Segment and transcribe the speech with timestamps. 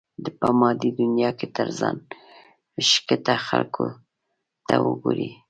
[0.39, 1.97] په مادي دنيا کې تر ځان
[2.89, 3.85] ښکته خلکو
[4.67, 5.29] ته وګورئ.